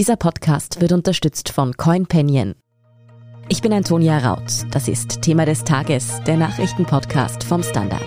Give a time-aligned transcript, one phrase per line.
[0.00, 2.54] Dieser Podcast wird unterstützt von CoinPenion.
[3.50, 4.64] Ich bin Antonia Raut.
[4.70, 8.00] Das ist Thema des Tages, der Nachrichtenpodcast vom Standard.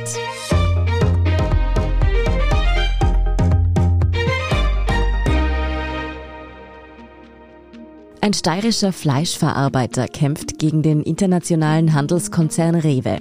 [8.21, 13.19] Ein steirischer Fleischverarbeiter kämpft gegen den internationalen Handelskonzern Rewe.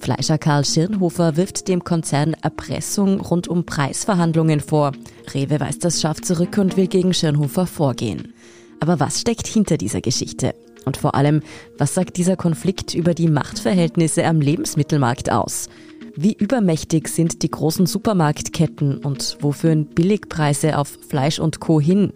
[0.00, 4.92] Fleischer Karl Schirnhofer wirft dem Konzern Erpressung rund um Preisverhandlungen vor.
[5.34, 8.32] Rewe weist das scharf zurück und will gegen Schirnhofer vorgehen.
[8.80, 10.54] Aber was steckt hinter dieser Geschichte?
[10.86, 11.42] Und vor allem,
[11.76, 15.68] was sagt dieser Konflikt über die Machtverhältnisse am Lebensmittelmarkt aus?
[16.16, 21.78] Wie übermächtig sind die großen Supermarktketten und wo führen Billigpreise auf Fleisch und Co.
[21.78, 22.12] hin?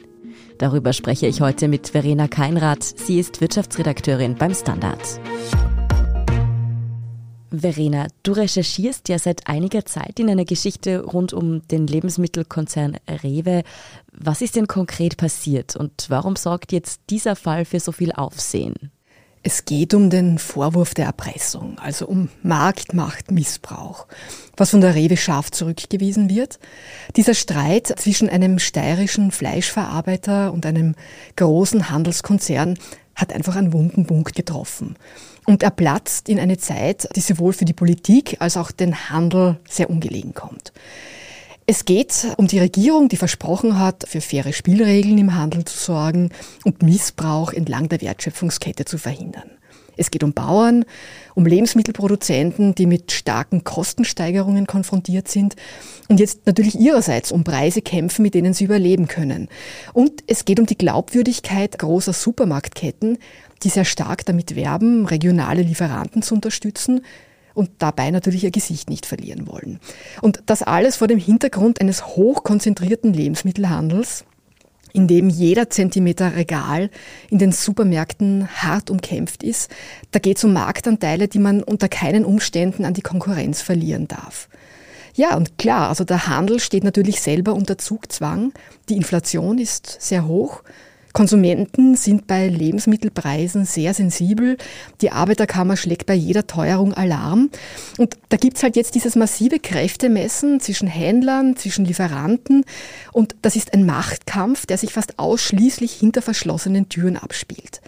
[0.59, 2.83] Darüber spreche ich heute mit Verena Keinrath.
[2.83, 5.01] Sie ist Wirtschaftsredakteurin beim Standard.
[7.61, 13.63] Verena, du recherchierst ja seit einiger Zeit in einer Geschichte rund um den Lebensmittelkonzern Rewe.
[14.13, 18.91] Was ist denn konkret passiert und warum sorgt jetzt dieser Fall für so viel Aufsehen?
[19.47, 24.07] Es geht um den Vorwurf der Erpressung, also um Marktmachtmissbrauch,
[24.57, 26.59] was von der Rewe scharf zurückgewiesen wird.
[27.17, 30.95] Dieser Streit zwischen einem steirischen Fleischverarbeiter und einem
[31.37, 32.79] großen Handelskonzern
[33.15, 34.97] hat einfach einen wunden Punkt getroffen.
[35.47, 39.59] Und er platzt in eine Zeit, die sowohl für die Politik als auch den Handel
[39.69, 40.73] sehr ungelegen kommt.
[41.67, 46.31] Es geht um die Regierung, die versprochen hat, für faire Spielregeln im Handel zu sorgen
[46.65, 49.51] und Missbrauch entlang der Wertschöpfungskette zu verhindern.
[49.97, 50.85] Es geht um Bauern,
[51.35, 55.57] um Lebensmittelproduzenten, die mit starken Kostensteigerungen konfrontiert sind
[56.09, 59.49] und jetzt natürlich ihrerseits um Preise kämpfen, mit denen sie überleben können.
[59.93, 63.19] Und es geht um die Glaubwürdigkeit großer Supermarktketten,
[63.65, 67.01] die sehr stark damit werben, regionale Lieferanten zu unterstützen
[67.55, 69.81] und dabei natürlich ihr Gesicht nicht verlieren wollen.
[70.21, 74.25] Und das alles vor dem Hintergrund eines hochkonzentrierten Lebensmittelhandels,
[74.93, 76.91] in dem jeder Zentimeter Regal
[77.31, 79.71] in den Supermärkten hart umkämpft ist.
[80.13, 84.49] Da geht es um Marktanteile, die man unter keinen Umständen an die Konkurrenz verlieren darf.
[85.17, 88.53] Ja, und klar, also der Handel steht natürlich selber unter Zugzwang.
[88.89, 90.63] Die Inflation ist sehr hoch
[91.15, 94.57] Konsumenten sind bei Lebensmittelpreisen sehr sensibel.
[95.01, 97.51] Die Arbeiterkammer schlägt bei jeder Teuerung Alarm.
[97.99, 102.65] Und da gibt's halt jetzt dieses massive Kräftemessen zwischen Händlern, zwischen Lieferanten.
[103.13, 107.81] Und das ist ein Machtkampf, der sich fast ausschließlich hinter verschlossenen Türen abspielt.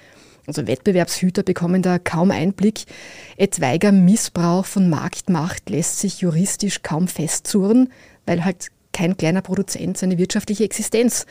[0.46, 2.84] Also Wettbewerbshüter bekommen da kaum Einblick.
[3.36, 7.88] Etwaiger Missbrauch von Marktmacht lässt sich juristisch kaum festzurren,
[8.24, 11.26] weil halt kein kleiner Produzent seine wirtschaftliche Existenz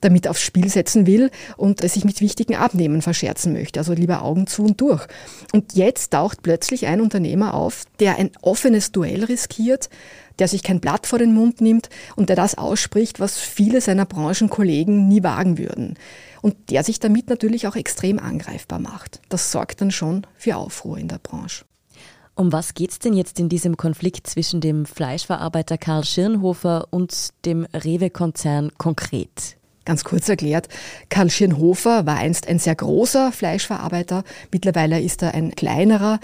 [0.00, 3.78] damit aufs Spiel setzen will und sich mit wichtigen Abnehmen verscherzen möchte.
[3.78, 5.06] Also lieber Augen zu und durch.
[5.52, 9.90] Und jetzt taucht plötzlich ein Unternehmer auf, der ein offenes Duell riskiert,
[10.38, 14.06] der sich kein Blatt vor den Mund nimmt und der das ausspricht, was viele seiner
[14.06, 15.98] Branchenkollegen nie wagen würden.
[16.40, 19.20] Und der sich damit natürlich auch extrem angreifbar macht.
[19.28, 21.66] Das sorgt dann schon für Aufruhr in der Branche.
[22.40, 27.28] Um was geht es denn jetzt in diesem Konflikt zwischen dem Fleischverarbeiter Karl Schirnhofer und
[27.44, 29.58] dem Rewe-Konzern konkret?
[29.86, 30.68] Ganz kurz erklärt,
[31.08, 36.20] Karl Schirnhofer war einst ein sehr großer Fleischverarbeiter, mittlerweile ist er ein kleinerer.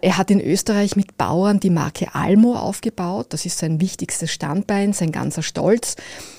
[0.00, 4.94] Er hat in Österreich mit Bauern die Marke Almo aufgebaut, das ist sein wichtigstes Standbein,
[4.94, 5.96] sein ganzer Stolz.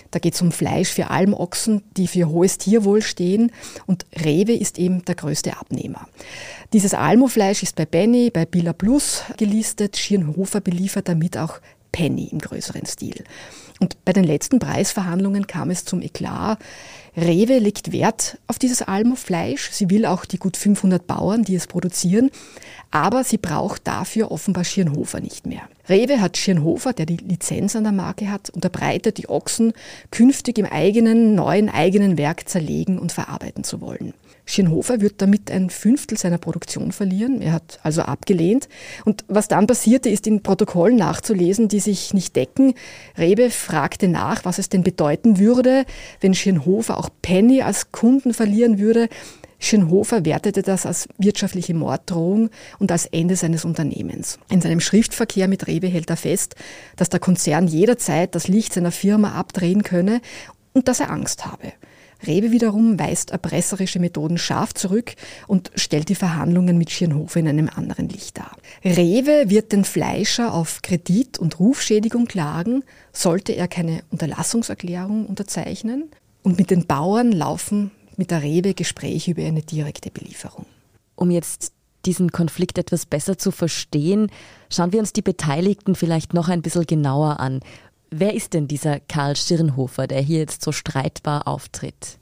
[0.09, 3.51] Da geht es um Fleisch für Almochsen, die für hohes Tierwohl stehen
[3.85, 6.07] und Rewe ist eben der größte Abnehmer.
[6.73, 9.95] Dieses Almofleisch ist bei Benny, bei Billa Plus gelistet.
[9.95, 11.59] Schirnhofer beliefert damit auch
[11.91, 13.23] Penny im größeren Stil.
[13.79, 16.59] Und bei den letzten Preisverhandlungen kam es zum Eklat.
[17.15, 19.71] Rewe legt Wert auf dieses Almofleisch.
[19.71, 22.31] Sie will auch die gut 500 Bauern, die es produzieren.
[22.91, 25.67] Aber sie braucht dafür offenbar Schirnhofer nicht mehr.
[25.89, 29.73] Rewe hat Schirnhofer, der die Lizenz an der Marke hat, unterbreitet, die Ochsen
[30.11, 34.13] künftig im eigenen, neuen eigenen Werk zerlegen und verarbeiten zu wollen.
[34.45, 37.41] Schirnhofer wird damit ein Fünftel seiner Produktion verlieren.
[37.41, 38.69] Er hat also abgelehnt.
[39.03, 42.73] Und was dann passierte, ist in Protokollen nachzulesen, die sich nicht decken.
[43.17, 45.85] Rebe fragte nach, was es denn bedeuten würde,
[46.21, 49.09] wenn Schirnhofer auch Penny als Kunden verlieren würde.
[49.59, 52.49] Schirnhofer wertete das als wirtschaftliche Morddrohung
[52.79, 54.39] und als Ende seines Unternehmens.
[54.49, 56.55] In seinem Schriftverkehr mit Rewe hält er fest,
[56.95, 60.21] dass der Konzern jederzeit das Licht seiner Firma abdrehen könne
[60.73, 61.73] und dass er Angst habe.
[62.25, 65.13] Rewe wiederum weist erpresserische Methoden scharf zurück
[65.45, 68.55] und stellt die Verhandlungen mit Schirnhofer in einem anderen Licht dar.
[68.83, 72.83] Rewe wird den Fleischer auf Kredit- und Rufschädigung klagen,
[73.13, 76.09] sollte er keine Unterlassungserklärung unterzeichnen.
[76.43, 80.65] Und mit den Bauern laufen mit der Rewe Gespräche über eine direkte Belieferung.
[81.15, 81.71] Um jetzt
[82.05, 84.31] diesen Konflikt etwas besser zu verstehen,
[84.69, 87.61] schauen wir uns die Beteiligten vielleicht noch ein bisschen genauer an.
[88.09, 92.17] Wer ist denn dieser Karl Schirnhofer, der hier jetzt so streitbar auftritt?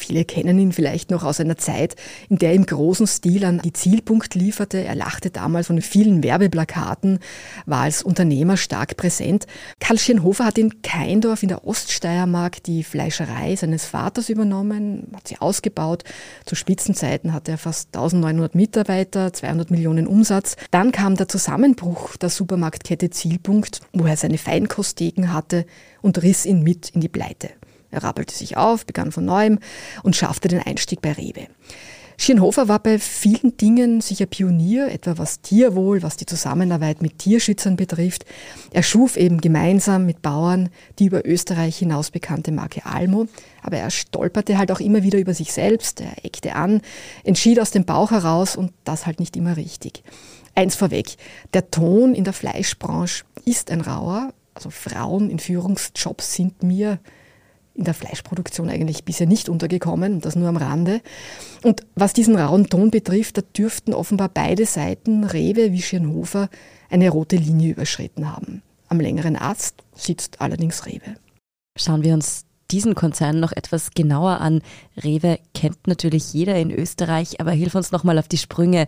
[0.00, 1.94] Viele kennen ihn vielleicht noch aus einer Zeit,
[2.30, 4.82] in der er im großen Stil an die Zielpunkt lieferte.
[4.82, 7.18] Er lachte damals von vielen Werbeplakaten,
[7.66, 9.46] war als Unternehmer stark präsent.
[9.78, 15.36] Karl Schirnhofer hat in Keindorf in der Oststeiermark die Fleischerei seines Vaters übernommen, hat sie
[15.38, 16.04] ausgebaut.
[16.46, 20.56] Zu Spitzenzeiten hatte er fast 1900 Mitarbeiter, 200 Millionen Umsatz.
[20.70, 25.66] Dann kam der Zusammenbruch der Supermarktkette Zielpunkt, wo er seine Feinkosttheken hatte
[26.00, 27.50] und riss ihn mit in die Pleite.
[27.90, 29.58] Er rappelte sich auf, begann von neuem
[30.02, 31.48] und schaffte den Einstieg bei Rewe.
[32.20, 37.76] Schirnhofer war bei vielen Dingen sicher Pionier, etwa was Tierwohl, was die Zusammenarbeit mit Tierschützern
[37.76, 38.26] betrifft.
[38.72, 43.26] Er schuf eben gemeinsam mit Bauern die über Österreich hinaus bekannte Marke Almo,
[43.62, 46.82] aber er stolperte halt auch immer wieder über sich selbst, er eckte an,
[47.24, 50.02] entschied aus dem Bauch heraus und das halt nicht immer richtig.
[50.54, 51.16] Eins vorweg,
[51.54, 56.98] der Ton in der Fleischbranche ist ein rauer, also Frauen in Führungsjobs sind mir
[57.80, 61.00] in der Fleischproduktion eigentlich bisher nicht untergekommen, das nur am Rande.
[61.64, 66.50] Und was diesen rauen Ton betrifft, da dürften offenbar beide Seiten, Rewe wie Schirnhofer,
[66.90, 68.62] eine rote Linie überschritten haben.
[68.88, 71.16] Am längeren Ast sitzt allerdings Rewe.
[71.76, 74.60] Schauen wir uns diesen Konzern noch etwas genauer an.
[75.02, 78.86] Rewe kennt natürlich jeder in Österreich, aber hilf uns nochmal auf die Sprünge.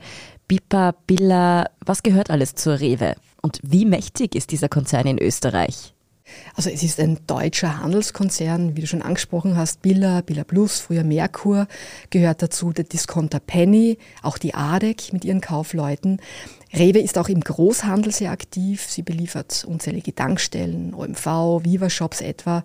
[0.48, 3.14] Bipa, Billa, was gehört alles zur Rewe?
[3.40, 5.94] Und wie mächtig ist dieser Konzern in Österreich?
[6.54, 11.04] Also es ist ein deutscher Handelskonzern, wie du schon angesprochen hast, Billa, Billa Plus, früher
[11.04, 11.66] Merkur,
[12.10, 16.20] gehört dazu der Discounter Penny, auch die ADEC mit ihren Kaufleuten.
[16.74, 18.86] Rewe ist auch im Großhandel sehr aktiv.
[18.88, 22.64] Sie beliefert unzählige Tankstellen, OMV, Viva Shops etwa.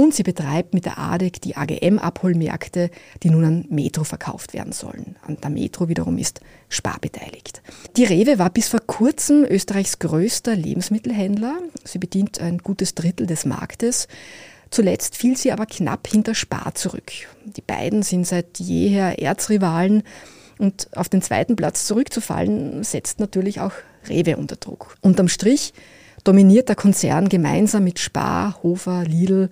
[0.00, 2.88] Und sie betreibt mit der ADEC die AGM-Abholmärkte,
[3.22, 5.16] die nun an Metro verkauft werden sollen.
[5.26, 7.60] An der Metro wiederum ist Spar beteiligt.
[7.98, 11.58] Die Rewe war bis vor kurzem Österreichs größter Lebensmittelhändler.
[11.84, 14.08] Sie bedient ein gutes Drittel des Marktes.
[14.70, 17.12] Zuletzt fiel sie aber knapp hinter Spar zurück.
[17.44, 20.02] Die beiden sind seit jeher Erzrivalen
[20.56, 23.72] und auf den zweiten Platz zurückzufallen, setzt natürlich auch
[24.08, 24.96] Rewe unter Druck.
[25.02, 25.74] Unterm Strich
[26.24, 29.50] dominiert der Konzern gemeinsam mit Spar, Hofer, Lidl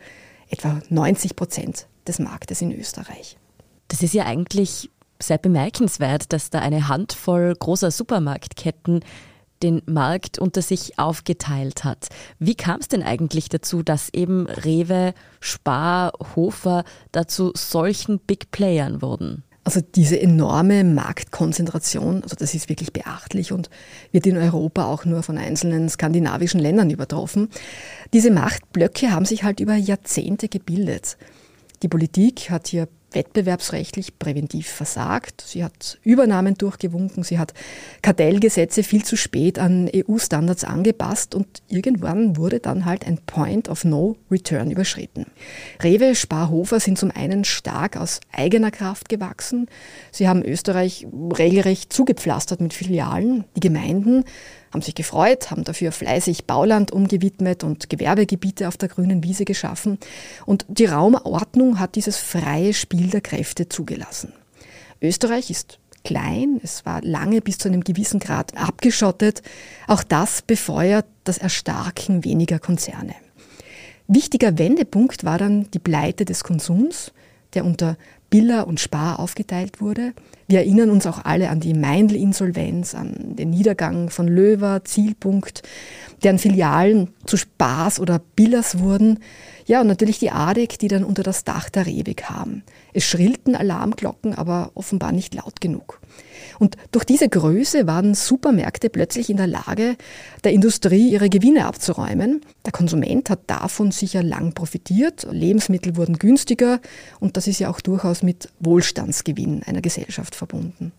[0.48, 3.38] etwa 90 Prozent des Marktes in Österreich.
[3.88, 4.90] Das ist ja eigentlich
[5.20, 9.00] sehr bemerkenswert, dass da eine Handvoll großer Supermarktketten
[9.62, 12.08] den Markt unter sich aufgeteilt hat.
[12.38, 19.02] Wie kam es denn eigentlich dazu, dass eben Rewe, Spar, Hofer dazu solchen Big Playern
[19.02, 19.42] wurden?
[19.68, 23.68] Also diese enorme Marktkonzentration, also das ist wirklich beachtlich und
[24.12, 27.50] wird in Europa auch nur von einzelnen skandinavischen Ländern übertroffen.
[28.14, 31.18] Diese Machtblöcke haben sich halt über Jahrzehnte gebildet.
[31.82, 35.42] Die Politik hat hier wettbewerbsrechtlich präventiv versagt.
[35.46, 37.54] Sie hat Übernahmen durchgewunken, sie hat
[38.02, 43.84] Kartellgesetze viel zu spät an EU-Standards angepasst und irgendwann wurde dann halt ein Point of
[43.84, 45.26] No Return überschritten.
[45.82, 49.68] Rewe, Sparhofer sind zum einen stark aus eigener Kraft gewachsen.
[50.12, 51.06] Sie haben Österreich
[51.38, 53.44] regelrecht zugepflastert mit Filialen.
[53.56, 54.24] Die Gemeinden
[54.72, 59.98] haben sich gefreut, haben dafür fleißig Bauland umgewidmet und Gewerbegebiete auf der grünen Wiese geschaffen.
[60.44, 64.32] Und die Raumordnung hat dieses freie Spiel der Kräfte zugelassen.
[65.00, 69.42] Österreich ist klein, es war lange bis zu einem gewissen Grad abgeschottet.
[69.86, 73.14] Auch das befeuert das Erstarken weniger Konzerne.
[74.06, 77.12] Wichtiger Wendepunkt war dann die Pleite des Konsums,
[77.54, 77.96] der unter
[78.30, 80.12] Biller und Spar aufgeteilt wurde.
[80.48, 85.62] Wir erinnern uns auch alle an die Meindl-Insolvenz, an den Niedergang von Löwer, Zielpunkt,
[86.22, 89.20] deren Filialen zu Spars oder Billers wurden.
[89.66, 92.62] Ja, und natürlich die ADEC, die dann unter das Dach der Rewe kam.
[92.92, 96.00] Es schrillten Alarmglocken, aber offenbar nicht laut genug.
[96.58, 99.96] Und durch diese Größe waren Supermärkte plötzlich in der Lage,
[100.44, 102.42] der Industrie ihre Gewinne abzuräumen.
[102.64, 105.26] Der Konsument hat davon sicher lang profitiert.
[105.30, 106.80] Lebensmittel wurden günstiger
[107.20, 110.92] und das ist ja auch durchaus mit Wohlstandsgewinn einer Gesellschaft verbunden.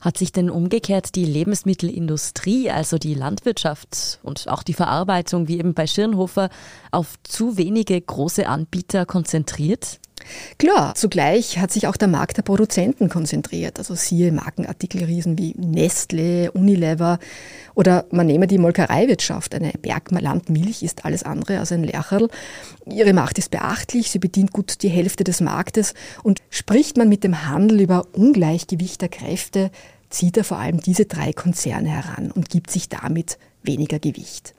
[0.00, 5.74] Hat sich denn umgekehrt die Lebensmittelindustrie, also die Landwirtschaft und auch die Verarbeitung, wie eben
[5.74, 6.50] bei Schirnhofer,
[6.92, 9.98] auf zu wenige große Anbieter konzentriert?
[10.58, 13.78] Klar, zugleich hat sich auch der Markt der Produzenten konzentriert.
[13.78, 17.18] Also siehe Markenartikelriesen wie Nestle, Unilever
[17.74, 19.54] oder man nehme die Molkereiwirtschaft.
[19.54, 22.28] Eine Berglandmilch ist alles andere als ein Lercherl.
[22.86, 27.24] Ihre Macht ist beachtlich, sie bedient gut die Hälfte des Marktes und spricht man mit
[27.24, 29.70] dem Handel über Ungleichgewicht der Kräfte,
[30.10, 34.54] zieht er vor allem diese drei Konzerne heran und gibt sich damit weniger Gewicht.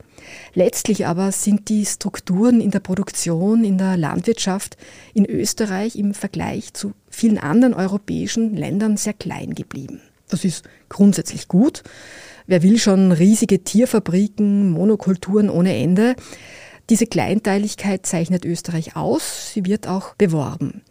[0.54, 4.78] Letztlich aber sind die Strukturen in der Produktion, in der Landwirtschaft
[5.14, 10.02] in Österreich im Vergleich zu vielen anderen europäischen Ländern sehr klein geblieben.
[10.28, 11.84] Das ist grundsätzlich gut.
[12.48, 16.16] Wer will schon riesige Tierfabriken, Monokulturen ohne Ende?
[16.90, 20.82] Diese Kleinteiligkeit zeichnet Österreich aus, sie wird auch beworben.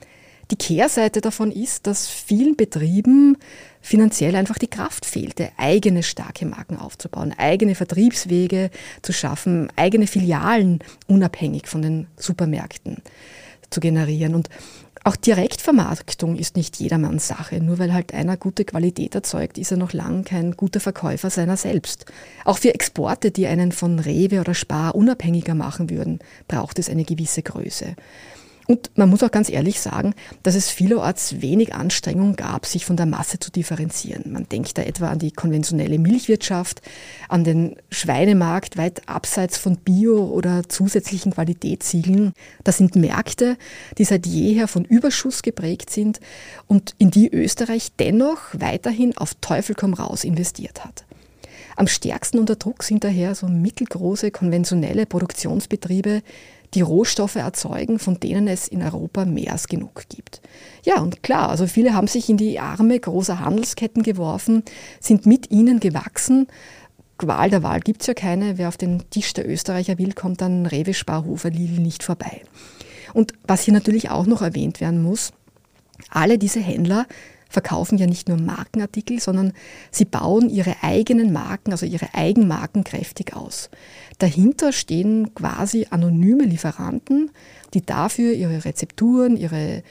[0.51, 3.37] Die Kehrseite davon ist, dass vielen Betrieben
[3.83, 8.71] finanziell einfach die Kraft fehlte, eigene starke Marken aufzubauen, eigene Vertriebswege
[9.03, 13.03] zu schaffen, eigene Filialen unabhängig von den Supermärkten
[13.69, 14.35] zu generieren.
[14.35, 14.49] Und
[15.05, 17.63] auch Direktvermarktung ist nicht jedermanns Sache.
[17.63, 21.57] Nur weil halt einer gute Qualität erzeugt, ist er noch lang kein guter Verkäufer seiner
[21.57, 22.07] selbst.
[22.45, 27.05] Auch für Exporte, die einen von Rewe oder Spar unabhängiger machen würden, braucht es eine
[27.05, 27.95] gewisse Größe.
[28.71, 32.99] Und man muss auch ganz ehrlich sagen, dass es vielerorts wenig Anstrengung gab, sich von
[32.99, 34.31] der Masse zu differenzieren.
[34.31, 36.83] Man denkt da etwa an die konventionelle Milchwirtschaft,
[37.31, 42.35] an den Schweinemarkt weit abseits von Bio- oder zusätzlichen Qualitätssiegeln.
[42.63, 43.57] Das sind Märkte,
[43.97, 46.21] die seit jeher von Überschuss geprägt sind
[46.67, 51.07] und in die Österreich dennoch weiterhin auf Teufel komm raus investiert hat.
[51.79, 56.23] Am stärksten unter Druck sind daher so mittelgroße konventionelle Produktionsbetriebe,
[56.75, 60.41] die Rohstoffe erzeugen, von denen es in Europa mehr als genug gibt.
[60.85, 64.63] Ja, und klar, also viele haben sich in die Arme großer Handelsketten geworfen,
[65.01, 66.47] sind mit ihnen gewachsen.
[67.17, 68.59] Qual der Wahl gibt's ja keine.
[68.59, 72.43] Wer auf den Tisch der Österreicher will, kommt an Rewe, Sparhofer, Lidl nicht vorbei.
[73.15, 75.33] Und was hier natürlich auch noch erwähnt werden muss,
[76.11, 77.07] alle diese Händler
[77.49, 79.53] verkaufen ja nicht nur Markenartikel, sondern
[79.91, 83.71] sie bauen ihre eigenen Marken, also ihre Eigenmarken kräftig aus.
[84.19, 87.31] Dahinter stehen quasi anonyme Lieferanten,
[87.75, 89.83] die dafür ihre Rezepturen, ihre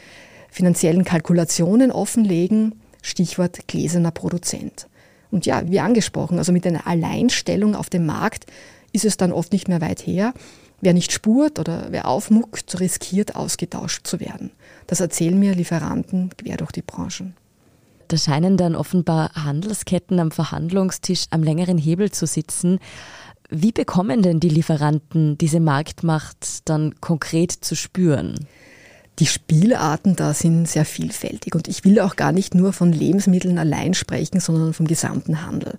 [0.50, 2.76] finanziellen Kalkulationen offenlegen.
[3.02, 4.88] Stichwort gläserner Produzent.
[5.32, 8.46] Und ja, wie angesprochen, also mit einer Alleinstellung auf dem Markt
[8.92, 10.34] ist es dann oft nicht mehr weit her.
[10.80, 14.52] Wer nicht spurt oder wer aufmuckt, riskiert ausgetauscht zu werden.
[14.86, 17.36] Das erzählen mir Lieferanten quer durch die Branchen.
[18.08, 22.80] Da scheinen dann offenbar Handelsketten am Verhandlungstisch am längeren Hebel zu sitzen.
[23.50, 28.48] Wie bekommen denn die Lieferanten diese Marktmacht dann konkret zu spüren?
[29.20, 33.58] Die Spielarten da sind sehr vielfältig und ich will auch gar nicht nur von Lebensmitteln
[33.58, 35.76] allein sprechen, sondern vom gesamten Handel.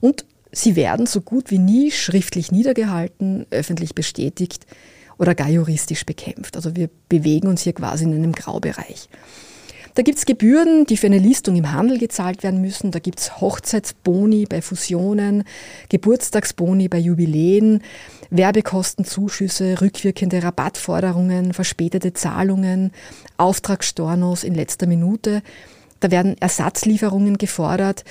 [0.00, 4.66] Und sie werden so gut wie nie schriftlich niedergehalten, öffentlich bestätigt
[5.18, 6.56] oder gar juristisch bekämpft.
[6.56, 9.08] Also wir bewegen uns hier quasi in einem Graubereich.
[9.96, 12.90] Da gibt's Gebühren, die für eine Listung im Handel gezahlt werden müssen.
[12.90, 15.42] Da gibt's Hochzeitsboni bei Fusionen,
[15.88, 17.82] Geburtstagsboni bei Jubiläen,
[18.28, 22.92] Werbekostenzuschüsse, rückwirkende Rabattforderungen, verspätete Zahlungen,
[23.38, 25.40] Auftragsstornos in letzter Minute.
[26.00, 28.04] Da werden Ersatzlieferungen gefordert.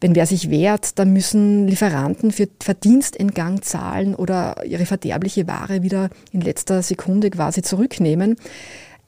[0.00, 6.08] Wenn wer sich wehrt, dann müssen Lieferanten für Verdienstentgang zahlen oder ihre verderbliche Ware wieder
[6.32, 8.36] in letzter Sekunde quasi zurücknehmen.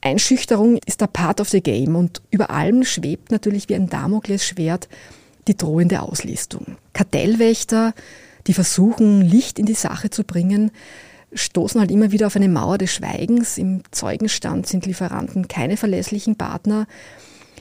[0.00, 4.88] Einschüchterung ist der Part of the Game und über allem schwebt natürlich wie ein Damoklesschwert
[5.48, 6.76] die drohende Auslistung.
[6.92, 7.94] Kartellwächter,
[8.46, 10.70] die versuchen, Licht in die Sache zu bringen,
[11.32, 13.58] stoßen halt immer wieder auf eine Mauer des Schweigens.
[13.58, 16.86] Im Zeugenstand sind Lieferanten keine verlässlichen Partner.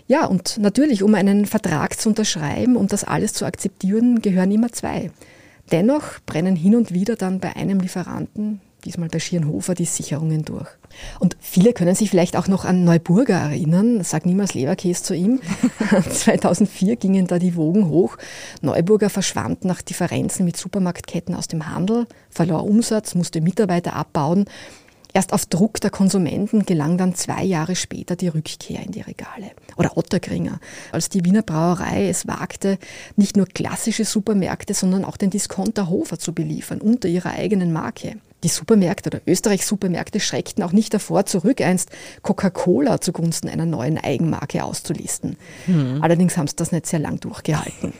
[0.07, 4.71] Ja, und natürlich, um einen Vertrag zu unterschreiben, um das alles zu akzeptieren, gehören immer
[4.71, 5.11] zwei.
[5.71, 10.67] Dennoch brennen hin und wieder dann bei einem Lieferanten diesmal bei Schirnhofer, die Sicherungen durch.
[11.19, 14.03] Und viele können sich vielleicht auch noch an Neuburger erinnern.
[14.03, 15.41] Sag niemals Leberkäse zu ihm.
[16.09, 18.17] 2004 gingen da die Wogen hoch.
[18.61, 24.45] Neuburger verschwand nach Differenzen mit Supermarktketten aus dem Handel, verlor Umsatz, musste Mitarbeiter abbauen.
[25.13, 29.51] Erst auf Druck der Konsumenten gelang dann zwei Jahre später die Rückkehr in die Regale.
[29.75, 30.59] Oder Ottergringer,
[30.91, 32.77] als die Wiener Brauerei es wagte,
[33.15, 38.17] nicht nur klassische Supermärkte, sondern auch den Discounter Hofer zu beliefern unter ihrer eigenen Marke
[38.43, 41.89] die Supermärkte oder Österreichs Supermärkte schreckten auch nicht davor zurück, einst
[42.21, 45.37] Coca-Cola zugunsten einer neuen Eigenmarke auszulisten.
[45.65, 45.99] Mhm.
[46.01, 47.93] Allerdings haben sie das nicht sehr lang durchgehalten.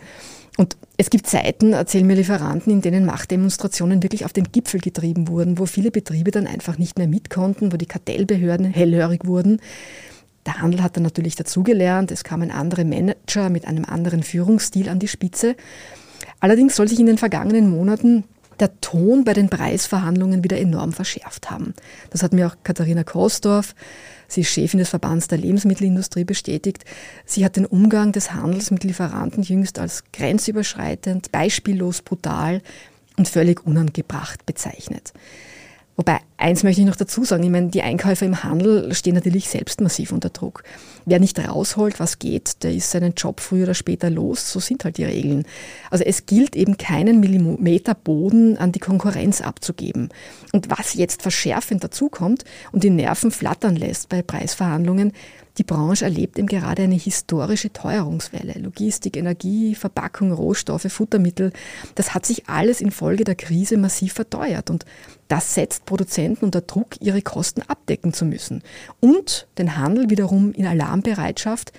[0.57, 5.27] Und es gibt Zeiten, erzählen mir Lieferanten, in denen Machtdemonstrationen wirklich auf den Gipfel getrieben
[5.27, 9.61] wurden, wo viele Betriebe dann einfach nicht mehr mitkonnten, wo die Kartellbehörden hellhörig wurden.
[10.47, 14.97] Der Handel hat dann natürlich dazugelernt, es kamen andere Manager mit einem anderen Führungsstil an
[14.97, 15.55] die Spitze.
[16.39, 18.23] Allerdings soll sich in den vergangenen Monaten
[18.59, 21.73] der Ton bei den Preisverhandlungen wieder enorm verschärft haben.
[22.09, 23.75] Das hat mir auch Katharina Kosdorf,
[24.27, 26.85] sie ist Chefin des Verbands der Lebensmittelindustrie, bestätigt.
[27.25, 32.61] Sie hat den Umgang des Handels mit Lieferanten jüngst als grenzüberschreitend, beispiellos brutal
[33.17, 35.13] und völlig unangebracht bezeichnet.
[35.97, 39.49] Wobei, eins möchte ich noch dazu sagen, ich meine, die Einkäufer im Handel stehen natürlich
[39.49, 40.63] selbst massiv unter Druck.
[41.05, 44.85] Wer nicht rausholt, was geht, der ist seinen Job früher oder später los, so sind
[44.85, 45.45] halt die Regeln.
[45.89, 50.09] Also es gilt eben keinen Millimeter Boden an die Konkurrenz abzugeben.
[50.53, 55.13] Und was jetzt verschärfend dazukommt und die Nerven flattern lässt bei Preisverhandlungen,
[55.57, 58.59] die Branche erlebt eben gerade eine historische Teuerungswelle.
[58.59, 61.51] Logistik, Energie, Verpackung, Rohstoffe, Futtermittel,
[61.95, 64.69] das hat sich alles infolge der Krise massiv verteuert.
[64.69, 64.85] Und
[65.27, 68.63] das setzt Produzenten unter Druck, ihre Kosten abdecken zu müssen
[68.99, 71.73] und den Handel wiederum in Alarmbereitschaft,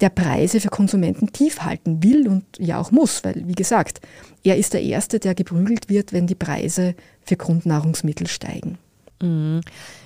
[0.00, 4.00] der Preise für Konsumenten tief halten will und ja auch muss, weil, wie gesagt,
[4.42, 8.78] er ist der Erste, der geprügelt wird, wenn die Preise für Grundnahrungsmittel steigen.
[9.20, 9.60] Mhm.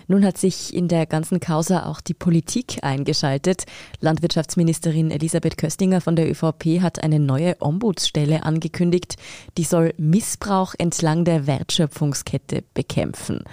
[0.06, 3.64] Nun hat sich in der ganzen Causa auch die Politik eingeschaltet.
[4.00, 9.16] Landwirtschaftsministerin Elisabeth Köstinger von der ÖVP hat eine neue Ombudsstelle angekündigt,
[9.56, 13.44] die soll Missbrauch entlang der Wertschöpfungskette bekämpfen.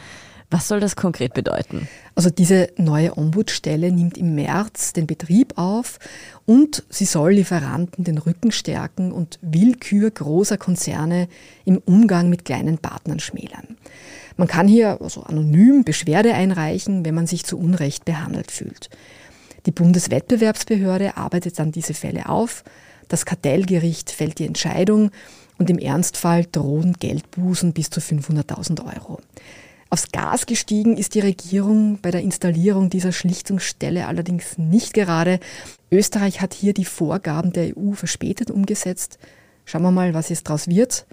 [0.52, 1.88] Was soll das konkret bedeuten?
[2.14, 6.00] Also diese neue Ombudsstelle nimmt im März den Betrieb auf
[6.46, 11.28] und sie soll Lieferanten den Rücken stärken und Willkür großer Konzerne
[11.66, 13.76] im Umgang mit kleinen Partnern schmälern.
[14.38, 18.90] Man kann hier also anonym Beschwerde einreichen, wenn man sich zu Unrecht behandelt fühlt.
[19.66, 22.64] Die Bundeswettbewerbsbehörde arbeitet dann diese Fälle auf,
[23.08, 25.12] das Kartellgericht fällt die Entscheidung
[25.58, 29.20] und im Ernstfall drohen Geldbußen bis zu 500.000 Euro.
[29.90, 35.40] Aufs Gas gestiegen ist die Regierung bei der Installierung dieser Schlichtungsstelle allerdings nicht gerade.
[35.92, 39.20] Österreich hat hier die Vorgaben der EU verspätet umgesetzt.
[39.64, 41.06] Schauen wir mal, was jetzt daraus wird.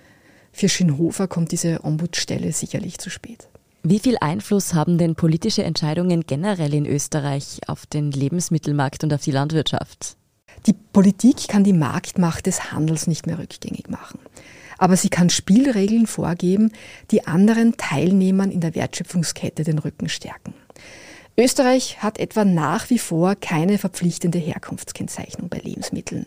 [0.53, 3.49] Für Schönhofer kommt diese Ombudsstelle sicherlich zu spät.
[3.83, 9.23] Wie viel Einfluss haben denn politische Entscheidungen generell in Österreich auf den Lebensmittelmarkt und auf
[9.23, 10.17] die Landwirtschaft?
[10.67, 14.21] Die Politik kann die Marktmacht des Handels nicht mehr rückgängig machen.
[14.79, 16.71] Aber sie kann Spielregeln vorgeben,
[17.11, 20.55] die anderen Teilnehmern in der Wertschöpfungskette den Rücken stärken.
[21.37, 26.27] Österreich hat etwa nach wie vor keine verpflichtende Herkunftskennzeichnung bei Lebensmitteln.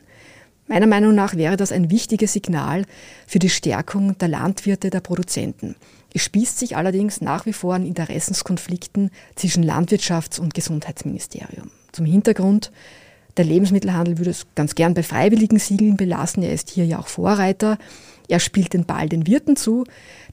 [0.68, 2.86] Meiner Meinung nach wäre das ein wichtiges Signal
[3.28, 5.76] für die Stärkung der Landwirte, der Produzenten.
[6.14, 11.70] Es spießt sich allerdings nach wie vor an Interessenskonflikten zwischen Landwirtschafts- und Gesundheitsministerium.
[11.92, 12.72] Zum Hintergrund,
[13.38, 16.42] der Lebensmittelhandel würde es ganz gern bei freiwilligen Siegeln belassen.
[16.42, 17.78] Er ist hier ja auch Vorreiter.
[18.28, 19.86] Er spielt den Ball den Wirten zu.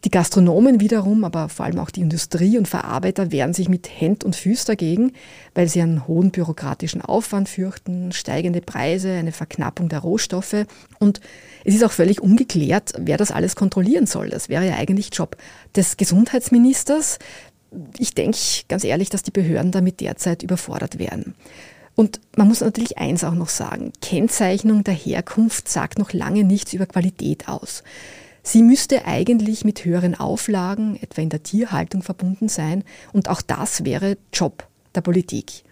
[0.05, 4.25] Die Gastronomen wiederum, aber vor allem auch die Industrie und Verarbeiter wehren sich mit Händ
[4.25, 5.13] und Füß dagegen,
[5.55, 10.67] weil sie einen hohen bürokratischen Aufwand fürchten, steigende Preise, eine Verknappung der Rohstoffe.
[10.99, 11.21] Und
[11.65, 14.31] es ist auch völlig ungeklärt, wer das alles kontrollieren soll.
[14.31, 15.37] Das wäre ja eigentlich Job
[15.77, 17.19] des Gesundheitsministers.
[17.99, 18.39] Ich denke
[18.69, 21.35] ganz ehrlich, dass die Behörden damit derzeit überfordert wären.
[21.95, 26.73] Und man muss natürlich eins auch noch sagen, Kennzeichnung der Herkunft sagt noch lange nichts
[26.73, 27.83] über Qualität aus.
[28.43, 32.83] Sie müsste eigentlich mit höheren Auflagen, etwa in der Tierhaltung, verbunden sein.
[33.13, 35.63] Und auch das wäre Job der Politik.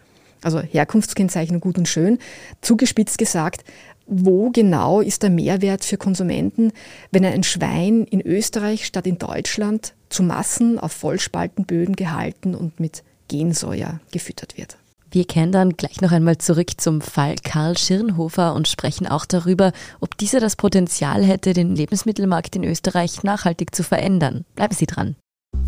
[0.43, 2.19] Also Herkunftskennzeichnung gut und schön.
[2.61, 3.65] Zugespitzt gesagt,
[4.07, 6.73] wo genau ist der Mehrwert für Konsumenten,
[7.11, 13.03] wenn ein Schwein in Österreich statt in Deutschland zu Massen auf Vollspaltenböden gehalten und mit
[13.29, 14.80] Gensäuer gefüttert wird?
[15.11, 19.73] Wir kehren dann gleich noch einmal zurück zum Fall Karl Schirnhofer und sprechen auch darüber,
[20.01, 24.45] ob dieser das Potenzial hätte, den Lebensmittelmarkt in Österreich nachhaltig zu verändern.
[24.55, 25.17] Bleiben Sie dran.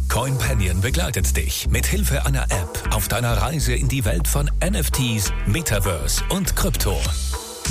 [0.09, 5.33] CoinPanion begleitet dich mit Hilfe einer App auf deiner Reise in die Welt von NFTs,
[5.47, 7.01] Metaverse und Krypto.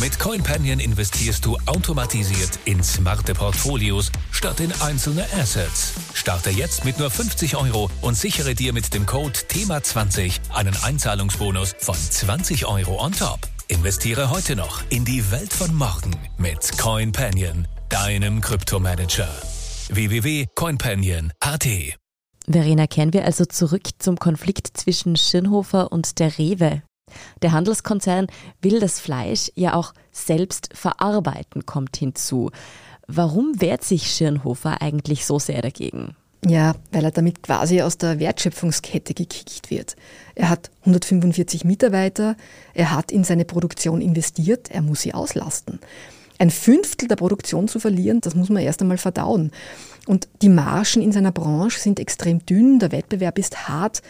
[0.01, 5.93] Mit CoinPanion investierst du automatisiert in smarte Portfolios statt in einzelne Assets.
[6.15, 11.75] Starte jetzt mit nur 50 Euro und sichere dir mit dem Code THEMA20 einen Einzahlungsbonus
[11.77, 13.41] von 20 Euro on top.
[13.67, 19.29] Investiere heute noch in die Welt von morgen mit CoinPanion, deinem Kryptomanager.
[19.89, 21.67] www.coinpanion.at
[22.49, 26.81] Verena, kehren wir also zurück zum Konflikt zwischen Schirnhofer und der Rewe.
[27.41, 28.27] Der Handelskonzern
[28.61, 32.51] will das Fleisch ja auch selbst verarbeiten, kommt hinzu.
[33.07, 36.15] Warum wehrt sich Schirnhofer eigentlich so sehr dagegen?
[36.45, 39.95] Ja, weil er damit quasi aus der Wertschöpfungskette gekickt wird.
[40.33, 42.35] Er hat 145 Mitarbeiter,
[42.73, 45.79] er hat in seine Produktion investiert, er muss sie auslasten.
[46.39, 49.51] Ein Fünftel der Produktion zu verlieren, das muss man erst einmal verdauen.
[50.07, 54.01] Und die Margen in seiner Branche sind extrem dünn, der Wettbewerb ist hart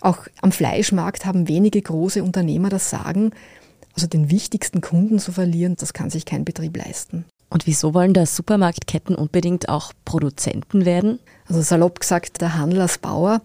[0.00, 3.32] auch am Fleischmarkt haben wenige große Unternehmer das Sagen.
[3.94, 7.24] Also den wichtigsten Kunden zu verlieren, das kann sich kein Betrieb leisten.
[7.50, 11.18] Und wieso wollen da Supermarktketten unbedingt auch Produzenten werden?
[11.48, 13.42] Also salopp gesagt, der Handel als Bauer.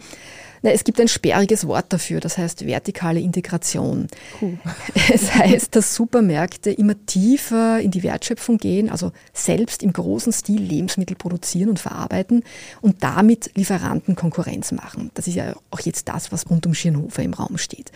[0.66, 4.08] Na, es gibt ein sperriges Wort dafür, das heißt vertikale Integration.
[4.42, 4.58] Cool.
[5.14, 10.60] Es heißt, dass Supermärkte immer tiefer in die Wertschöpfung gehen, also selbst im großen Stil
[10.60, 12.44] Lebensmittel produzieren und verarbeiten
[12.82, 15.12] und damit Lieferanten Konkurrenz machen.
[15.14, 17.92] Das ist ja auch jetzt das, was rund um Schirnhofer im Raum steht.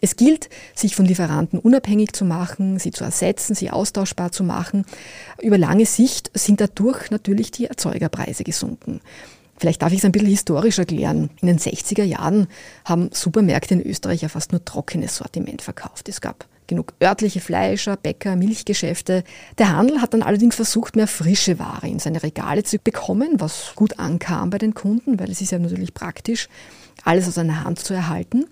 [0.00, 4.84] Es gilt, sich von Lieferanten unabhängig zu machen, sie zu ersetzen, sie austauschbar zu machen.
[5.42, 9.00] Über lange Sicht sind dadurch natürlich die Erzeugerpreise gesunken.
[9.58, 11.30] Vielleicht darf ich es ein bisschen historisch erklären.
[11.40, 12.46] In den 60er Jahren
[12.84, 16.08] haben Supermärkte in Österreich ja fast nur trockenes Sortiment verkauft.
[16.08, 19.24] Es gab genug örtliche Fleischer, Bäcker, Milchgeschäfte.
[19.58, 23.72] Der Handel hat dann allerdings versucht, mehr frische Ware in seine Regale zu bekommen, was
[23.76, 26.48] gut ankam bei den Kunden, weil es ist ja natürlich praktisch,
[27.04, 28.46] alles aus einer Hand zu erhalten.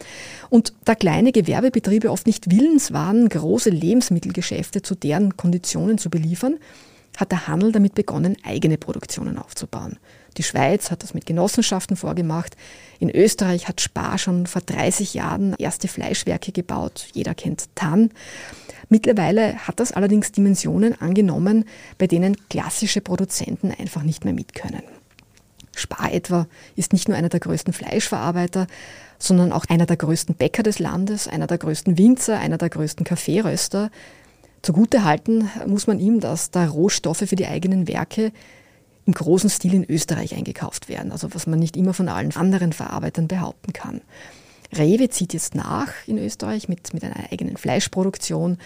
[0.48, 6.58] Und da kleine Gewerbebetriebe oft nicht willens waren, große Lebensmittelgeschäfte zu deren Konditionen zu beliefern,
[7.16, 9.98] hat der Handel damit begonnen, eigene Produktionen aufzubauen.
[10.37, 12.57] Die Schweiz hat das mit Genossenschaften vorgemacht.
[12.98, 17.07] In Österreich hat Spar schon vor 30 Jahren erste Fleischwerke gebaut.
[17.12, 18.11] Jeder kennt Tann.
[18.88, 21.64] Mittlerweile hat das allerdings Dimensionen angenommen,
[21.98, 24.83] bei denen klassische Produzenten einfach nicht mehr mitkönnen.
[25.77, 26.46] Spar etwa
[26.77, 28.66] ist nicht nur einer der größten Fleischverarbeiter,
[29.18, 33.05] sondern auch einer der größten Bäcker des Landes, einer der größten Winzer, einer der größten
[33.05, 33.90] Kaffeeröster.
[34.64, 38.33] Zugute halten muss man ihm, dass da Rohstoffe für die eigenen Werke
[39.05, 42.72] im großen Stil in Österreich eingekauft werden, also was man nicht immer von allen anderen
[42.72, 44.00] Verarbeitern behaupten kann.
[44.74, 48.57] Rewe zieht jetzt nach in Österreich mit, mit einer eigenen Fleischproduktion.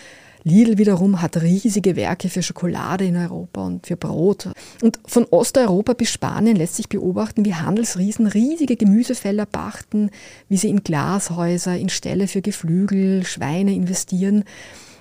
[0.45, 4.51] Lidl wiederum hat riesige Werke für Schokolade in Europa und für Brot.
[4.81, 10.11] Und von Osteuropa bis Spanien lässt sich beobachten, wie Handelsriesen riesige Gemüsefelder pachten,
[10.49, 14.45] wie sie in Glashäuser, in Ställe für Geflügel, Schweine investieren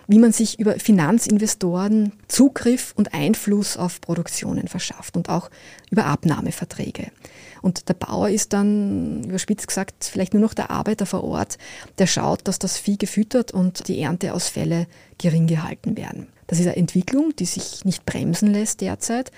[0.08, 5.50] wie man sich über Finanzinvestoren Zugriff und Einfluss auf Produktionen verschafft und auch
[5.91, 7.12] über Abnahmeverträge.
[7.62, 11.58] Und der Bauer ist dann, überspitzt gesagt, vielleicht nur noch der Arbeiter vor Ort,
[11.98, 16.28] der schaut, dass das Vieh gefüttert und die Ernteausfälle gering gehalten werden.
[16.48, 19.32] Das ist eine Entwicklung, die sich nicht bremsen lässt derzeit,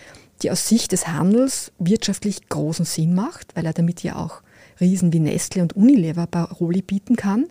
[0.44, 4.42] die aus Sicht des Handels wirtschaftlich großen Sinn macht, weil er damit ja auch
[4.80, 7.48] Riesen wie Nestle und Unilever Paroli bieten kann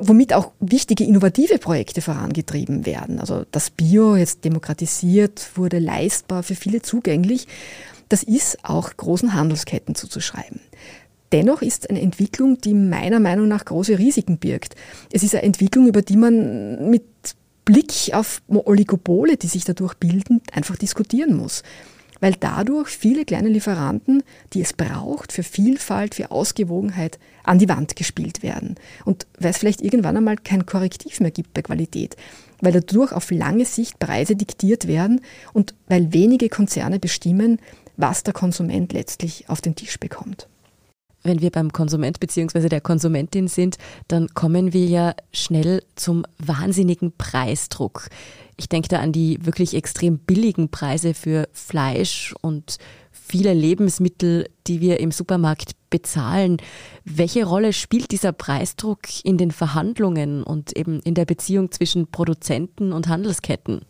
[0.00, 3.18] womit auch wichtige innovative Projekte vorangetrieben werden.
[3.18, 7.46] Also das Bio jetzt demokratisiert wurde, leistbar, für viele zugänglich.
[8.08, 10.60] Das ist auch großen Handelsketten zuzuschreiben.
[11.32, 14.74] Dennoch ist eine Entwicklung, die meiner Meinung nach große Risiken birgt.
[15.12, 17.04] Es ist eine Entwicklung, über die man mit
[17.64, 21.62] Blick auf Oligopole, die sich dadurch bilden, einfach diskutieren muss
[22.20, 27.96] weil dadurch viele kleine Lieferanten, die es braucht für Vielfalt, für Ausgewogenheit, an die Wand
[27.96, 28.76] gespielt werden.
[29.04, 32.16] Und weil es vielleicht irgendwann einmal kein Korrektiv mehr gibt bei Qualität,
[32.60, 37.58] weil dadurch auf lange Sicht Preise diktiert werden und weil wenige Konzerne bestimmen,
[37.96, 40.49] was der Konsument letztlich auf den Tisch bekommt.
[41.22, 42.68] Wenn wir beim Konsument bzw.
[42.68, 43.76] der Konsumentin sind,
[44.08, 48.08] dann kommen wir ja schnell zum wahnsinnigen Preisdruck.
[48.56, 52.78] Ich denke da an die wirklich extrem billigen Preise für Fleisch und
[53.10, 56.58] viele Lebensmittel, die wir im Supermarkt bezahlen.
[57.04, 62.92] Welche Rolle spielt dieser Preisdruck in den Verhandlungen und eben in der Beziehung zwischen Produzenten
[62.92, 63.82] und Handelsketten?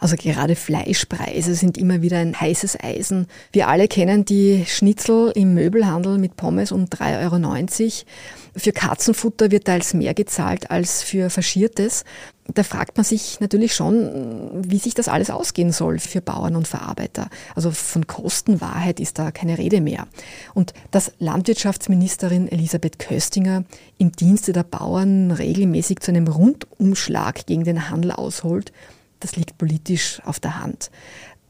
[0.00, 3.26] Also gerade Fleischpreise sind immer wieder ein heißes Eisen.
[3.52, 7.92] Wir alle kennen die Schnitzel im Möbelhandel mit Pommes um 3,90 Euro.
[8.56, 12.04] Für Katzenfutter wird teils mehr gezahlt als für Faschiertes
[12.54, 16.66] da fragt man sich natürlich schon, wie sich das alles ausgehen soll für Bauern und
[16.66, 17.28] Verarbeiter.
[17.54, 20.06] Also von Kostenwahrheit ist da keine Rede mehr.
[20.54, 21.12] Und dass
[21.48, 23.64] Landwirtschaftsministerin Elisabeth Köstinger
[23.96, 28.70] im Dienste der Bauern regelmäßig zu einem Rundumschlag gegen den Handel ausholt,
[29.20, 30.90] das liegt politisch auf der Hand.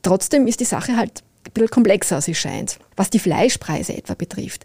[0.02, 2.78] Trotzdem ist die Sache halt ein bisschen komplexer, als sie scheint.
[2.94, 4.64] Was die Fleischpreise etwa betrifft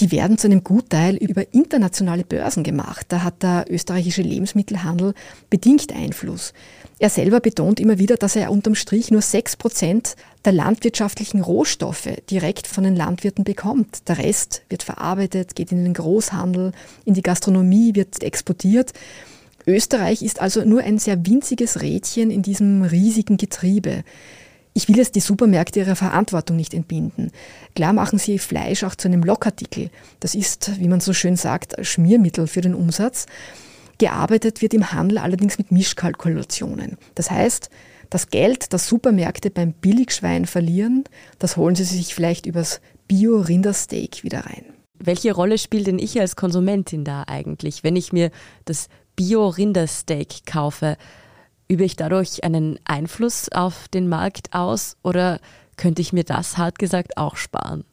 [0.00, 3.06] die werden zu einem Gutteil über internationale Börsen gemacht.
[3.08, 5.14] Da hat der österreichische Lebensmittelhandel
[5.50, 6.52] bedingt Einfluss.
[7.00, 12.08] Er selber betont immer wieder, dass er unterm Strich nur sechs Prozent der landwirtschaftlichen Rohstoffe
[12.30, 14.08] direkt von den Landwirten bekommt.
[14.08, 16.72] Der Rest wird verarbeitet, geht in den Großhandel,
[17.04, 18.92] in die Gastronomie, wird exportiert.
[19.66, 24.02] Österreich ist also nur ein sehr winziges Rädchen in diesem riesigen Getriebe.
[24.78, 27.32] Ich will jetzt die Supermärkte ihrer Verantwortung nicht entbinden.
[27.74, 29.90] Klar machen sie Fleisch auch zu einem Lockartikel.
[30.20, 33.26] Das ist, wie man so schön sagt, Schmiermittel für den Umsatz.
[33.98, 36.96] Gearbeitet wird im Handel allerdings mit Mischkalkulationen.
[37.16, 37.70] Das heißt,
[38.08, 41.02] das Geld, das Supermärkte beim Billigschwein verlieren,
[41.40, 44.64] das holen sie sich vielleicht übers Bio-Rindersteak wieder rein.
[45.00, 48.30] Welche Rolle spielt denn ich als Konsumentin da eigentlich, wenn ich mir
[48.64, 50.96] das Bio-Rindersteak kaufe?
[51.68, 55.38] Übe ich dadurch einen Einfluss auf den Markt aus oder
[55.76, 57.84] könnte ich mir das hart gesagt auch sparen?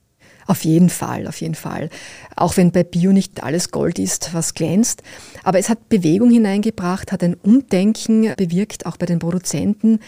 [0.48, 1.90] Auf jeden Fall, auf jeden Fall.
[2.36, 5.02] Auch wenn bei Bio nicht alles Gold ist, was glänzt.
[5.44, 10.00] Aber es hat Bewegung hineingebracht, hat ein Umdenken bewirkt, auch bei den Produzenten.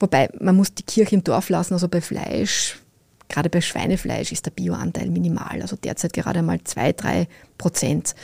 [0.00, 2.78] Wobei man muss die Kirche im Dorf lassen, also bei Fleisch,
[3.28, 8.14] gerade bei Schweinefleisch ist der Bioanteil minimal, also derzeit gerade mal zwei, drei Prozent.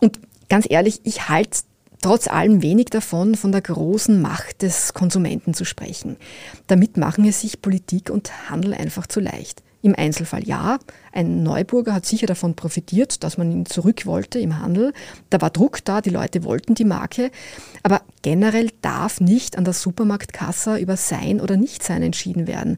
[0.00, 1.60] Und ganz ehrlich, ich halte
[2.00, 6.16] trotz allem wenig davon, von der großen Macht des Konsumenten zu sprechen.
[6.66, 9.62] Damit machen es sich Politik und Handel einfach zu leicht.
[9.82, 10.78] Im Einzelfall ja.
[11.12, 14.92] Ein Neuburger hat sicher davon profitiert, dass man ihn zurück wollte im Handel.
[15.30, 17.30] Da war Druck da, die Leute wollten die Marke.
[17.82, 22.76] Aber generell darf nicht an der Supermarktkasse über sein oder nicht sein entschieden werden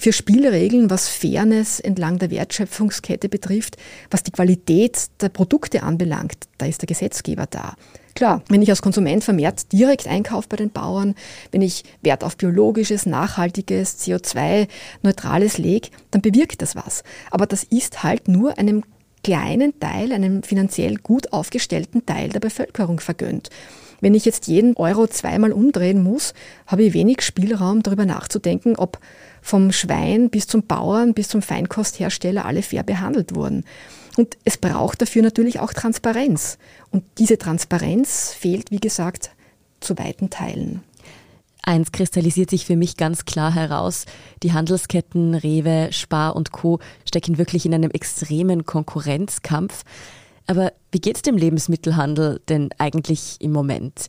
[0.00, 3.76] für Spielregeln, was Fairness entlang der Wertschöpfungskette betrifft,
[4.10, 7.74] was die Qualität der Produkte anbelangt, da ist der Gesetzgeber da.
[8.14, 11.14] Klar, wenn ich als Konsument vermehrt direkt einkaufe bei den Bauern,
[11.52, 17.02] wenn ich Wert auf biologisches, nachhaltiges, CO2-neutrales lege, dann bewirkt das was.
[17.30, 18.82] Aber das ist halt nur einem
[19.22, 23.50] kleinen Teil, einem finanziell gut aufgestellten Teil der Bevölkerung vergönnt.
[24.00, 26.32] Wenn ich jetzt jeden Euro zweimal umdrehen muss,
[26.66, 28.98] habe ich wenig Spielraum darüber nachzudenken, ob
[29.42, 33.64] vom Schwein bis zum Bauern bis zum Feinkosthersteller alle fair behandelt wurden.
[34.16, 36.58] Und es braucht dafür natürlich auch Transparenz.
[36.90, 39.30] Und diese Transparenz fehlt, wie gesagt,
[39.80, 40.82] zu weiten Teilen.
[41.62, 44.06] Eins kristallisiert sich für mich ganz klar heraus.
[44.42, 46.80] Die Handelsketten Rewe, Spar und Co.
[47.06, 49.84] stecken wirklich in einem extremen Konkurrenzkampf.
[50.46, 54.06] Aber wie geht's dem Lebensmittelhandel denn eigentlich im Moment?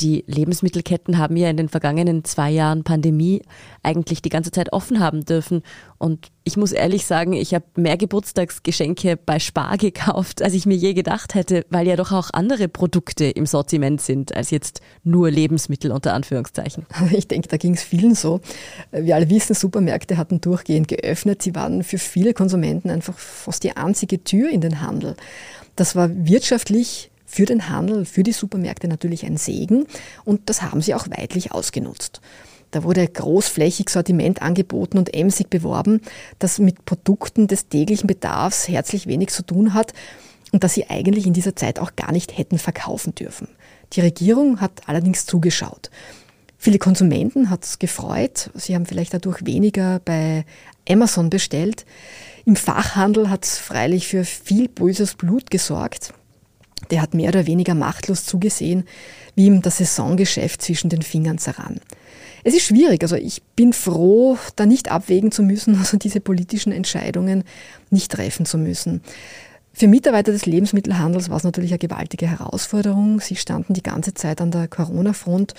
[0.00, 3.42] Die Lebensmittelketten haben ja in den vergangenen zwei Jahren Pandemie
[3.82, 5.62] eigentlich die ganze Zeit offen haben dürfen.
[5.98, 10.76] Und ich muss ehrlich sagen, ich habe mehr Geburtstagsgeschenke bei Spar gekauft, als ich mir
[10.76, 15.32] je gedacht hätte, weil ja doch auch andere Produkte im Sortiment sind, als jetzt nur
[15.32, 16.86] Lebensmittel unter Anführungszeichen.
[17.18, 18.40] Ich denke, da ging es vielen so.
[18.92, 21.42] Wir alle wissen, Supermärkte hatten durchgehend geöffnet.
[21.42, 25.16] Sie waren für viele Konsumenten einfach fast die einzige Tür in den Handel.
[25.74, 29.86] Das war wirtschaftlich für den Handel, für die Supermärkte natürlich ein Segen
[30.24, 32.22] und das haben sie auch weitlich ausgenutzt.
[32.70, 36.00] Da wurde großflächig Sortiment angeboten und emsig beworben,
[36.38, 39.92] das mit Produkten des täglichen Bedarfs herzlich wenig zu tun hat
[40.52, 43.48] und das sie eigentlich in dieser Zeit auch gar nicht hätten verkaufen dürfen.
[43.92, 45.90] Die Regierung hat allerdings zugeschaut.
[46.56, 48.50] Viele Konsumenten hat es gefreut.
[48.54, 50.44] Sie haben vielleicht dadurch weniger bei
[50.88, 51.84] Amazon bestellt.
[52.46, 56.14] Im Fachhandel hat es freilich für viel böses Blut gesorgt
[56.90, 58.84] der hat mehr oder weniger machtlos zugesehen,
[59.34, 61.80] wie ihm das Saisongeschäft zwischen den Fingern zerrann.
[62.44, 66.72] Es ist schwierig, also ich bin froh, da nicht abwägen zu müssen, also diese politischen
[66.72, 67.44] Entscheidungen
[67.90, 69.02] nicht treffen zu müssen.
[69.72, 73.20] Für Mitarbeiter des Lebensmittelhandels war es natürlich eine gewaltige Herausforderung.
[73.20, 75.54] Sie standen die ganze Zeit an der Corona-Front.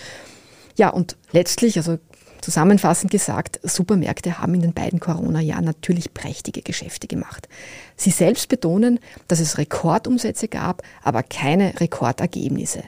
[0.75, 1.99] Ja, und letztlich, also
[2.41, 7.49] Zusammenfassend gesagt, Supermärkte haben in den beiden Corona-Jahren natürlich prächtige Geschäfte gemacht.
[7.95, 12.83] Sie selbst betonen, dass es Rekordumsätze gab, aber keine Rekordergebnisse,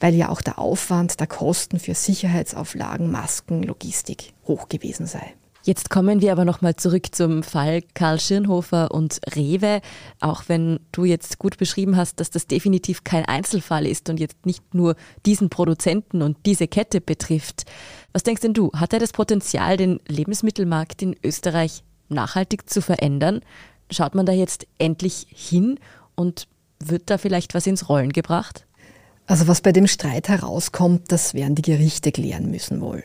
[0.00, 5.34] weil ja auch der Aufwand der Kosten für Sicherheitsauflagen, Masken, Logistik hoch gewesen sei.
[5.66, 9.80] Jetzt kommen wir aber nochmal zurück zum Fall Karl Schirnhofer und Rewe.
[10.20, 14.44] Auch wenn du jetzt gut beschrieben hast, dass das definitiv kein Einzelfall ist und jetzt
[14.44, 17.64] nicht nur diesen Produzenten und diese Kette betrifft.
[18.12, 18.72] Was denkst denn du?
[18.74, 23.40] Hat er das Potenzial, den Lebensmittelmarkt in Österreich nachhaltig zu verändern?
[23.90, 25.80] Schaut man da jetzt endlich hin
[26.14, 26.46] und
[26.78, 28.66] wird da vielleicht was ins Rollen gebracht?
[29.26, 33.02] Also was bei dem Streit herauskommt, das werden die Gerichte klären müssen wohl.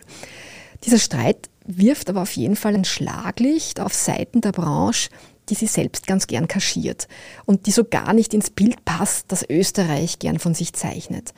[0.84, 5.10] Dieser Streit wirft aber auf jeden Fall ein Schlaglicht auf Seiten der Branche,
[5.50, 7.08] die sie selbst ganz gern kaschiert
[7.46, 11.34] und die so gar nicht ins Bild passt, das Österreich gern von sich zeichnet.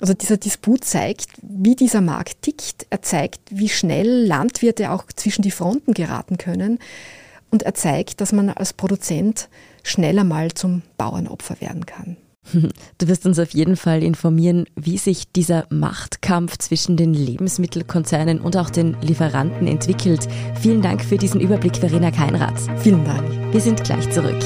[0.00, 2.86] Also dieser Disput zeigt, wie dieser Markt tickt.
[2.88, 6.78] Er zeigt, wie schnell Landwirte auch zwischen die Fronten geraten können.
[7.50, 9.50] Und er zeigt, dass man als Produzent
[9.82, 12.16] schneller mal zum Bauernopfer werden kann.
[12.98, 18.56] Du wirst uns auf jeden Fall informieren, wie sich dieser Machtkampf zwischen den Lebensmittelkonzernen und
[18.56, 20.28] auch den Lieferanten entwickelt.
[20.60, 22.60] Vielen Dank für diesen Überblick, Verena Keinrath.
[22.80, 23.52] Vielen Dank.
[23.52, 24.38] Wir sind gleich zurück.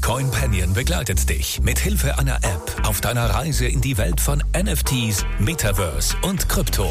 [0.00, 5.24] CoinPanion begleitet dich mit Hilfe einer App auf deiner Reise in die Welt von NFTs,
[5.38, 6.90] Metaverse und Krypto.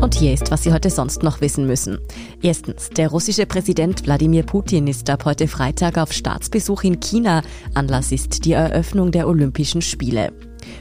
[0.00, 1.98] und hier ist, was Sie heute sonst noch wissen müssen.
[2.42, 7.42] Erstens, der russische Präsident Wladimir Putin ist ab heute Freitag auf Staatsbesuch in China.
[7.74, 10.32] Anlass ist die Eröffnung der Olympischen Spiele.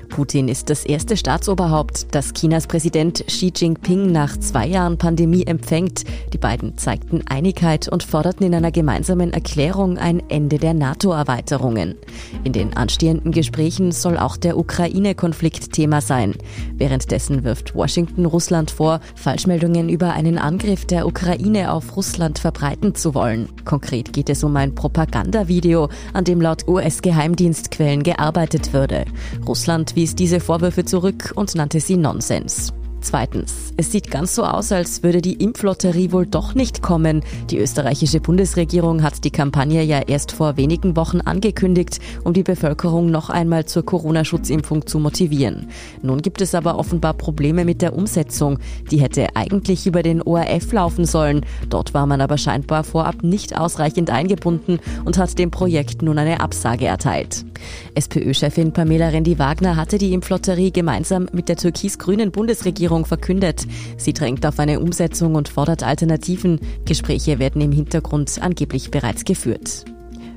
[0.09, 6.03] Putin ist das erste Staatsoberhaupt, das Chinas Präsident Xi Jinping nach zwei Jahren Pandemie empfängt.
[6.33, 11.95] Die beiden zeigten Einigkeit und forderten in einer gemeinsamen Erklärung ein Ende der NATO-Erweiterungen.
[12.43, 16.35] In den anstehenden Gesprächen soll auch der Ukraine-Konflikt Thema sein.
[16.77, 23.13] Währenddessen wirft Washington Russland vor, Falschmeldungen über einen Angriff der Ukraine auf Russland verbreiten zu
[23.13, 23.49] wollen.
[23.65, 29.05] Konkret geht es um ein Propagandavideo, an dem laut US-Geheimdienstquellen gearbeitet würde.
[29.45, 32.71] Russland wies diese Vorwürfe zurück und nannte sie Nonsens.
[33.05, 37.21] Zweitens, es sieht ganz so aus, als würde die Impflotterie wohl doch nicht kommen.
[37.51, 43.11] Die österreichische Bundesregierung hat die Kampagne ja erst vor wenigen Wochen angekündigt, um die Bevölkerung
[43.11, 45.67] noch einmal zur Corona-Schutzimpfung zu motivieren.
[46.01, 48.57] Nun gibt es aber offenbar Probleme mit der Umsetzung.
[48.89, 51.45] Die hätte eigentlich über den ORF laufen sollen.
[51.69, 56.39] Dort war man aber scheinbar vorab nicht ausreichend eingebunden und hat dem Projekt nun eine
[56.39, 57.45] Absage erteilt.
[57.93, 63.67] SPÖ-Chefin Pamela Rendi-Wagner hatte die Impflotterie gemeinsam mit der türkis-grünen Bundesregierung Regierung verkündet.
[63.97, 66.60] Sie drängt auf eine Umsetzung und fordert Alternativen.
[66.86, 69.86] Gespräche werden im Hintergrund angeblich bereits geführt.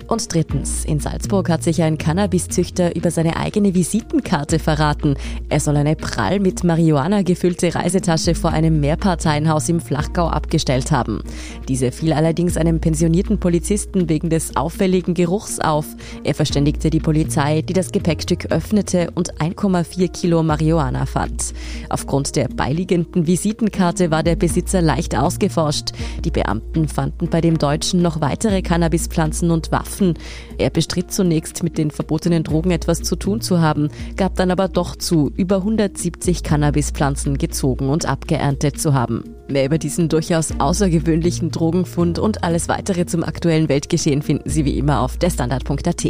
[0.09, 5.16] Und drittens, in Salzburg hat sich ein Cannabiszüchter über seine eigene Visitenkarte verraten.
[5.51, 11.23] Er soll eine prall mit Marihuana gefüllte Reisetasche vor einem Mehrparteienhaus im Flachgau abgestellt haben.
[11.68, 15.85] Diese fiel allerdings einem pensionierten Polizisten wegen des auffälligen Geruchs auf.
[16.25, 21.53] Er verständigte die Polizei, die das Gepäckstück öffnete und 1,4 Kilo Marihuana fand.
[21.90, 25.90] Aufgrund der beiliegenden Visitenkarte war der Besitzer leicht ausgeforscht.
[26.25, 29.97] Die Beamten fanden bei dem Deutschen noch weitere Cannabispflanzen und Waffen.
[29.98, 30.14] Waffen.
[30.58, 34.68] Er bestritt zunächst mit den verbotenen Drogen etwas zu tun zu haben, gab dann aber
[34.68, 39.24] doch zu, über 170 Cannabispflanzen gezogen und abgeerntet zu haben.
[39.48, 44.76] Mehr über diesen durchaus außergewöhnlichen Drogenfund und alles weitere zum aktuellen Weltgeschehen finden Sie wie
[44.78, 46.04] immer auf derstandard.at.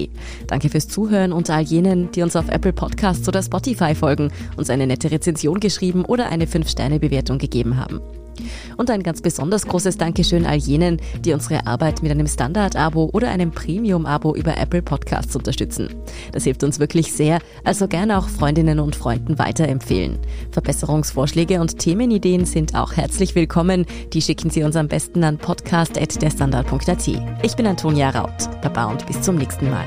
[0.49, 4.71] Danke fürs Zuhören und all jenen, die uns auf Apple Podcasts oder Spotify folgen, uns
[4.71, 8.01] eine nette Rezension geschrieben oder eine 5-Sterne-Bewertung gegeben haben.
[8.77, 13.31] Und ein ganz besonders großes Dankeschön all jenen, die unsere Arbeit mit einem Standard-Abo oder
[13.31, 15.89] einem Premium-Abo über Apple Podcasts unterstützen.
[16.33, 20.19] Das hilft uns wirklich sehr, also gerne auch Freundinnen und Freunden weiterempfehlen.
[20.53, 23.87] Verbesserungsvorschläge und Themenideen sind auch herzlich willkommen.
[24.13, 27.09] Die schicken Sie uns am besten an podcast.derstandard.at.
[27.43, 28.49] Ich bin Antonia Raut.
[28.63, 29.87] Baba und bis zum nächsten Mal.